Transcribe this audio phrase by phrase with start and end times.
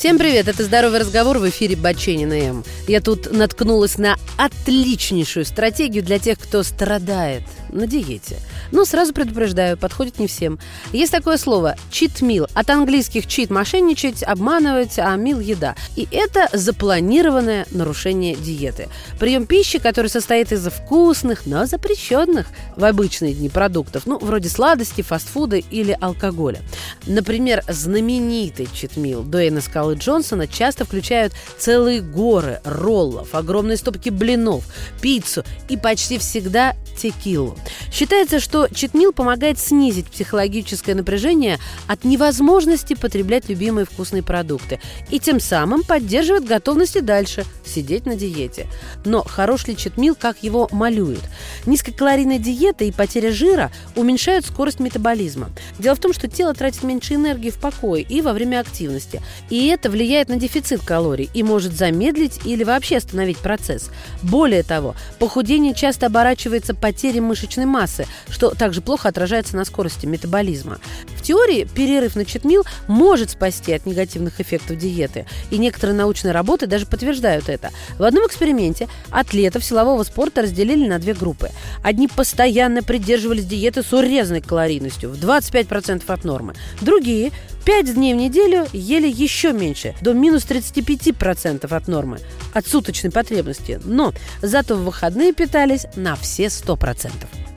[0.00, 2.64] Всем привет, это «Здоровый разговор» в эфире Баченина М.
[2.88, 8.38] Я тут наткнулась на отличнейшую стратегию для тех, кто страдает на диете.
[8.72, 10.58] Но сразу предупреждаю, подходит не всем.
[10.92, 12.50] Есть такое слово «cheat meal».
[12.54, 15.76] От английских «cheat»– мошенничать, обманывать, а «meal»– еда.
[15.96, 18.88] И это запланированное нарушение диеты.
[19.18, 25.02] Прием пищи, который состоит из вкусных, но запрещенных в обычные дни продуктов, ну, вроде сладости,
[25.02, 26.62] фастфуда или алкоголя.
[27.06, 34.64] Например, знаменитый cheat meal Дуэйна Скалы Джонсона часто включают целые горы роллов, огромные стопки блинов,
[35.00, 37.56] пиццу и почти всегда текилу.
[37.92, 45.40] Считается, что читмил помогает снизить психологическое напряжение от невозможности потреблять любимые вкусные продукты и тем
[45.40, 48.66] самым поддерживает готовность и дальше сидеть на диете.
[49.04, 51.22] Но хорош ли читмил, как его малюют?
[51.66, 55.50] Низкокалорийная диета и потеря жира уменьшают скорость метаболизма.
[55.78, 59.22] Дело в том, что тело тратит меньше энергии в покое и во время активности.
[59.48, 63.90] И это влияет на дефицит калорий и может замедлить или вообще остановить процесс.
[64.22, 70.78] Более того, похудение часто оборачивается потерей мышечной массы, что также плохо отражается на скорости метаболизма.
[71.20, 76.66] В теории перерыв на читмил может спасти от негативных эффектов диеты, и некоторые научные работы
[76.66, 77.68] даже подтверждают это.
[77.98, 81.50] В одном эксперименте атлетов силового спорта разделили на две группы.
[81.82, 86.54] Одни постоянно придерживались диеты с урезанной калорийностью в 25% от нормы.
[86.80, 87.32] Другие
[87.66, 92.18] 5 дней в неделю ели еще меньше, до минус 35% от нормы,
[92.54, 93.78] от суточной потребности.
[93.84, 97.10] Но зато в выходные питались на все 100%.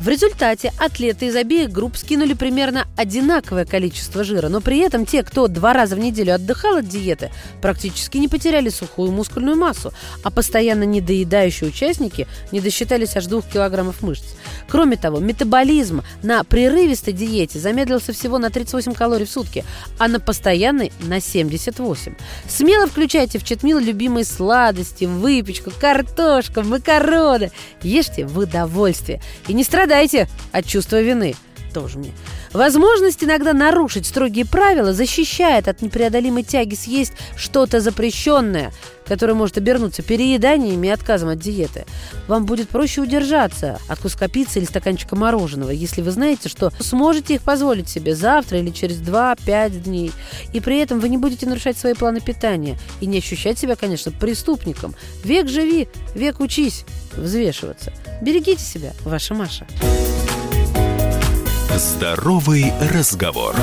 [0.00, 5.22] В результате атлеты из обеих групп скинули примерно одинаковое количество жира, но при этом те,
[5.22, 7.30] кто два раза в неделю отдыхал от диеты,
[7.62, 9.92] практически не потеряли сухую мускульную массу,
[10.22, 14.24] а постоянно недоедающие участники не досчитались аж 2 килограммов мышц.
[14.68, 19.64] Кроме того, метаболизм на прерывистой диете замедлился всего на 38 калорий в сутки,
[19.98, 22.14] а на постоянной– на 78.
[22.48, 27.50] Смело включайте в читмил любимые сладости, выпечку, картошку, макароны.
[27.82, 29.20] Ешьте в удовольствие.
[29.48, 31.34] И не страдайте от чувства вины.
[31.76, 32.14] Тоже мне.
[32.54, 38.72] Возможность иногда нарушить строгие правила защищает от непреодолимой тяги съесть что-то запрещенное,
[39.04, 41.84] которое может обернуться перееданием и отказом от диеты.
[42.28, 47.34] Вам будет проще удержаться от куска пиццы или стаканчика мороженого, если вы знаете, что сможете
[47.34, 50.12] их позволить себе завтра или через 2-5 дней.
[50.54, 54.12] И при этом вы не будете нарушать свои планы питания и не ощущать себя, конечно,
[54.12, 54.94] преступником.
[55.24, 57.92] Век живи, век учись взвешиваться.
[58.22, 59.66] Берегите себя, ваша Маша.
[61.76, 63.54] Здоровый разговор.